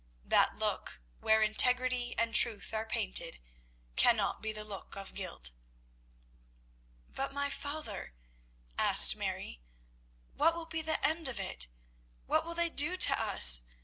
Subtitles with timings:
[0.23, 3.37] That look, where integrity and truth are painted,
[3.95, 5.51] cannot be the look of guilt."
[7.07, 8.15] "But, my father,"
[8.79, 9.61] asked Mary,
[10.33, 11.67] "what will be the end of it?
[12.25, 13.61] What will they do to us?